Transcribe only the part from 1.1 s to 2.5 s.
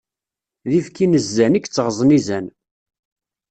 zzan i yettɣeẓẓen izan.